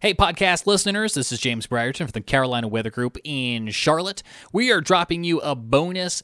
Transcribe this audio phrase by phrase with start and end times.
[0.00, 4.22] Hey, podcast listeners, this is James Brierton from the Carolina Weather Group in Charlotte.
[4.52, 6.22] We are dropping you a bonus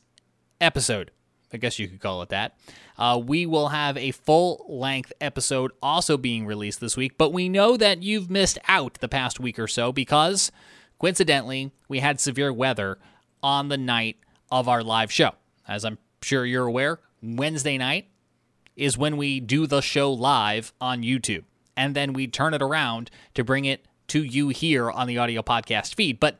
[0.61, 1.11] episode.
[1.53, 2.57] I guess you could call it that.
[2.97, 7.49] Uh, we will have a full length episode also being released this week, but we
[7.49, 10.53] know that you've missed out the past week or so because,
[11.01, 12.99] coincidentally, we had severe weather
[13.43, 14.19] on the night
[14.53, 15.33] of our live show.
[15.67, 18.07] As I'm sure you're aware, Wednesday night
[18.77, 21.43] is when we do the show live on YouTube
[21.77, 25.43] and then we turn it around to bring it to you here on the audio
[25.43, 26.21] podcast feed.
[26.21, 26.39] But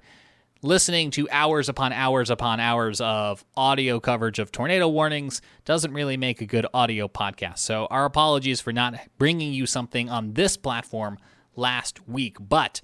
[0.63, 6.17] listening to hours upon hours upon hours of audio coverage of tornado warnings doesn't really
[6.17, 7.59] make a good audio podcast.
[7.59, 11.19] So, our apologies for not bringing you something on this platform
[11.57, 12.37] last week.
[12.41, 12.81] But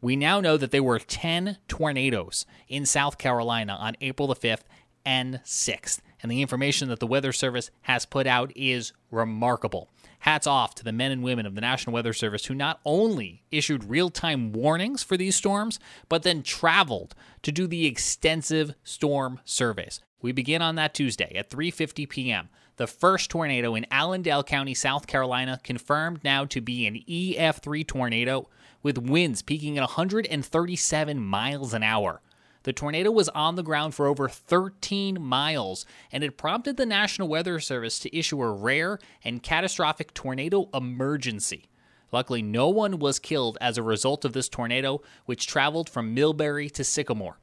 [0.00, 4.64] we now know that there were 10 tornadoes in South Carolina on April the 5th
[5.04, 6.00] and 6th.
[6.22, 9.88] And the information that the Weather Service has put out is remarkable.
[10.20, 13.42] Hats off to the men and women of the National Weather Service who not only
[13.50, 19.40] issued real time warnings for these storms, but then traveled to do the extensive storm
[19.44, 20.00] surveys.
[20.20, 22.50] We begin on that Tuesday at 3:50 p.m.
[22.76, 28.48] The first tornado in Allendale County, South Carolina, confirmed now to be an EF3 tornado
[28.82, 32.20] with winds peaking at 137 miles an hour.
[32.62, 37.28] The tornado was on the ground for over 13 miles, and it prompted the National
[37.28, 41.70] Weather Service to issue a rare and catastrophic tornado emergency.
[42.12, 46.70] Luckily, no one was killed as a result of this tornado, which traveled from Millbury
[46.72, 47.38] to Sycamore.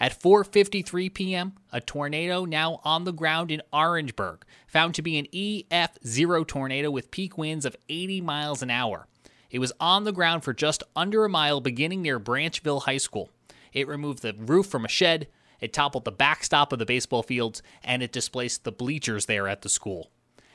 [0.00, 5.26] At 4:53 p.m., a tornado now on the ground in Orangeburg, found to be an
[5.32, 9.08] EF0 tornado with peak winds of 80 miles an hour.
[9.50, 13.30] It was on the ground for just under a mile beginning near Branchville High School.
[13.78, 15.28] It removed the roof from a shed,
[15.60, 19.62] it toppled the backstop of the baseball fields, and it displaced the bleachers there at
[19.62, 20.10] the school.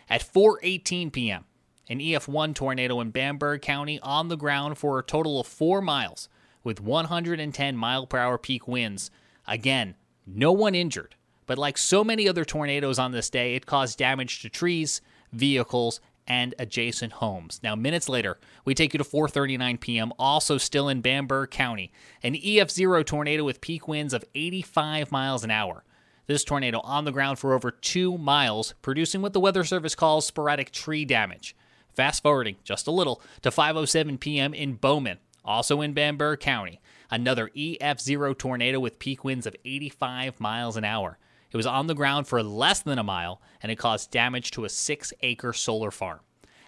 [0.10, 1.46] At 4:18 p.m.,
[1.90, 6.28] an EF1 tornado in Bamberg County on the ground for a total of 4 miles
[6.66, 9.10] with 110 mile per hour peak winds.
[9.48, 9.96] Again,
[10.28, 14.42] no one injured, but like so many other tornadoes on this day, it caused damage
[14.42, 15.00] to trees,
[15.32, 17.60] vehicles, and adjacent homes.
[17.64, 21.92] Now, minutes later, we take you to 4:39 p.m., also still in Bamberg County,
[22.22, 25.84] an EF0 tornado with peak winds of 85 miles an hour.
[26.26, 30.26] This tornado on the ground for over 2 miles, producing what the Weather Service calls
[30.26, 31.56] sporadic tree damage.
[31.94, 34.54] Fast forwarding just a little to 5:07 p.m.
[34.54, 40.78] in Bowman, also in Bamberg County, another EF0 tornado with peak winds of 85 miles
[40.78, 41.18] an hour.
[41.54, 44.66] It was on the ground for less than a mile and it caused damage to
[44.66, 46.22] a 6-acre solar farm.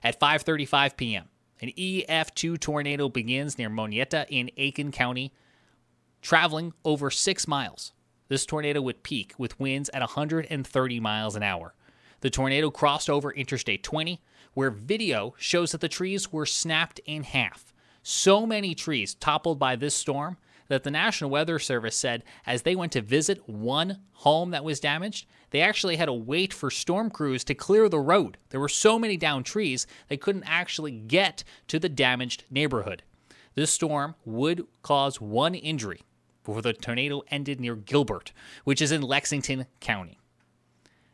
[0.03, 1.29] At 5:35 p.m.,
[1.59, 5.33] an EF2 tornado begins near Monetta in Aiken County,
[6.21, 7.93] traveling over 6 miles.
[8.27, 11.73] This tornado would peak with winds at 130 miles an hour.
[12.21, 14.21] The tornado crossed over Interstate 20,
[14.53, 17.73] where video shows that the trees were snapped in half.
[18.03, 22.75] So many trees toppled by this storm that the National Weather Service said as they
[22.75, 27.09] went to visit one home that was damaged, they actually had to wait for storm
[27.09, 28.37] crews to clear the road.
[28.49, 33.03] There were so many down trees, they couldn't actually get to the damaged neighborhood.
[33.55, 36.01] This storm would cause one injury
[36.43, 38.31] before the tornado ended near Gilbert,
[38.63, 40.19] which is in Lexington County.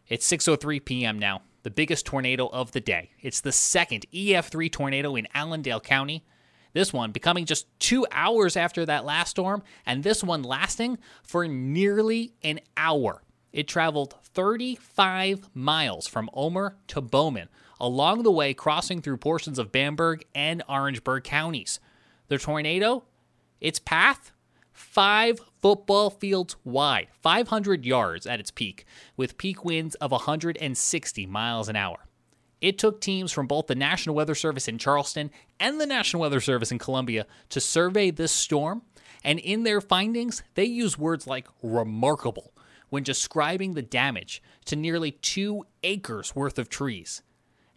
[0.07, 1.19] It's 6:03 p.m.
[1.19, 3.11] now, the biggest tornado of the day.
[3.21, 6.25] It's the second EF3 tornado in Allendale County
[6.73, 11.47] this one becoming just two hours after that last storm, and this one lasting for
[11.47, 13.23] nearly an hour.
[13.51, 17.49] It traveled 35 miles from Ulmer to Bowman,
[17.79, 21.79] along the way crossing through portions of Bamberg and Orangeburg counties.
[22.29, 23.03] The tornado,
[23.59, 24.31] its path,
[24.71, 28.85] five football fields wide, 500 yards at its peak,
[29.17, 32.07] with peak winds of 160 miles an hour.
[32.61, 36.39] It took teams from both the National Weather Service in Charleston and the National Weather
[36.39, 38.83] Service in Columbia to survey this storm,
[39.23, 42.53] and in their findings, they use words like remarkable
[42.89, 47.23] when describing the damage to nearly two acres worth of trees.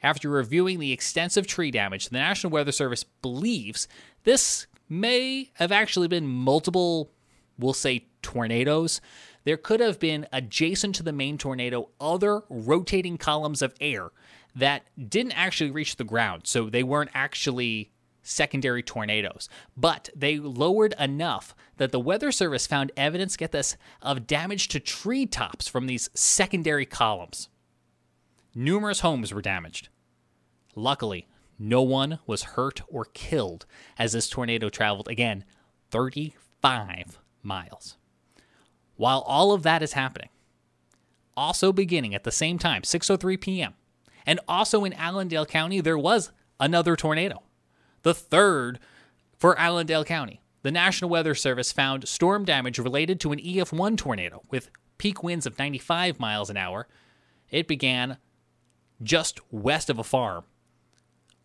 [0.02, 3.88] After reviewing the extensive tree damage, the National Weather Service believes
[4.24, 7.10] this may have actually been multiple,
[7.58, 9.00] we'll say, tornadoes.
[9.44, 14.10] There could have been adjacent to the main tornado other rotating columns of air
[14.56, 16.42] that didn't actually reach the ground.
[16.46, 17.92] So they weren't actually
[18.22, 24.26] secondary tornadoes, but they lowered enough that the Weather Service found evidence, get this, of
[24.26, 27.50] damage to treetops from these secondary columns.
[28.54, 29.90] Numerous homes were damaged.
[30.74, 33.66] Luckily, no one was hurt or killed
[33.98, 35.44] as this tornado traveled again
[35.90, 37.98] 35 miles.
[38.96, 40.28] While all of that is happening,
[41.36, 43.74] also beginning at the same time, 6:03 p.m.,
[44.26, 46.30] and also in Allendale County, there was
[46.60, 47.42] another tornado.
[48.02, 48.78] The third
[49.38, 54.42] For Allendale County, the National Weather Service found storm damage related to an EF1 tornado
[54.50, 56.88] with peak winds of 95 miles an hour.
[57.50, 58.16] It began
[59.02, 60.44] just west of a farm,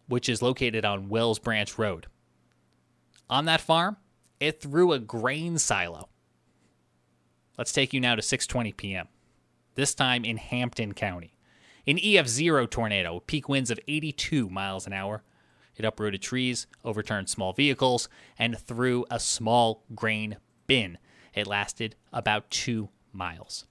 [0.07, 2.07] which is located on Wells Branch Road.
[3.29, 3.97] On that farm,
[4.39, 6.09] it threw a grain silo.
[7.59, 9.09] Let's take you now to 6:20 p.m.
[9.75, 11.35] This time in Hampton County.
[11.85, 15.23] An EF0 tornado, with peak winds of 82 miles an hour.
[15.75, 18.07] It uprooted trees, overturned small vehicles,
[18.37, 20.99] and threw a small grain bin.
[21.33, 23.65] It lasted about 2 miles.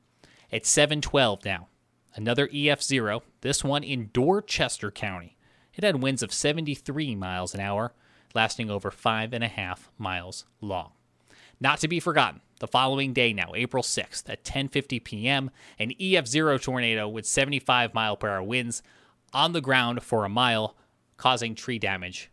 [0.50, 1.68] It's 712 now.
[2.14, 5.38] Another EF0, this one in Dorchester County.
[5.74, 7.94] It had winds of 73 miles an hour,
[8.34, 10.92] lasting over five and a half miles long.
[11.58, 16.60] Not to be forgotten, the following day now, April 6th at 10:50 p.m., an EF0
[16.60, 18.82] tornado with 75 mile per hour winds
[19.32, 20.76] on the ground for a mile,
[21.16, 22.30] causing tree damage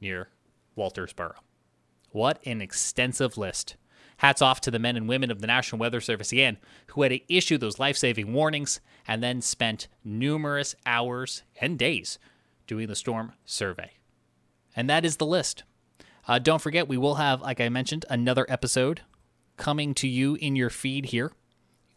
[0.00, 0.28] near
[0.76, 1.34] Walterboro.
[2.10, 3.76] What an extensive list.
[4.18, 6.58] Hats off to the men and women of the National Weather Service again,
[6.88, 12.18] who had to issue those life saving warnings and then spent numerous hours and days
[12.66, 13.90] doing the storm survey.
[14.76, 15.64] And that is the list.
[16.26, 19.02] Uh, don't forget, we will have, like I mentioned, another episode
[19.56, 21.32] coming to you in your feed here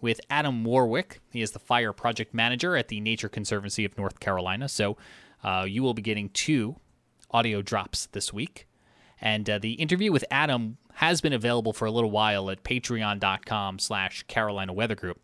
[0.02, 1.22] with Adam Warwick.
[1.32, 4.70] He is the fire project manager at the Nature Conservancy of North Carolina.
[4.70, 4.98] So
[5.44, 6.78] uh, you will be getting two
[7.32, 8.68] audio drops this week.
[9.20, 13.80] And uh, the interview with Adam has been available for a little while at patreon.com
[13.80, 15.20] slash Carolina Weather Group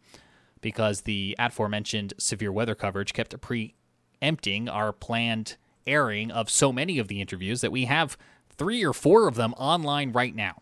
[0.62, 7.08] because the aforementioned severe weather coverage kept preempting our planned airing of so many of
[7.08, 8.18] the interviews that we have
[8.50, 10.62] three or four of them online right now.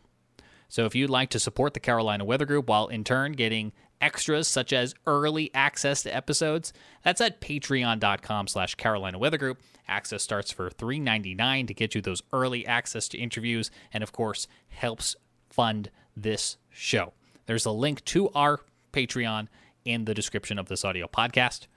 [0.72, 4.48] So if you'd like to support the Carolina Weather Group while in turn getting extras
[4.48, 6.72] such as early access to episodes,
[7.04, 9.62] that's at patreon.com slash Carolina Weather Group.
[9.90, 14.48] Access starts for $3.99 to get you those early access to interviews and of course
[14.70, 15.18] helps
[15.50, 17.12] fund this show.
[17.48, 18.62] There's a link to our
[18.94, 19.50] Patreon
[19.84, 21.68] in the description of this audio podcast.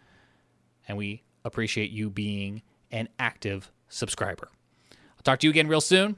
[0.87, 2.62] And we appreciate you being
[2.93, 4.50] an active subscriber.
[4.93, 6.14] I'll talk to you again real soon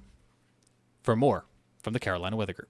[1.02, 1.46] for more
[1.86, 2.68] from the Carolina Weather Group.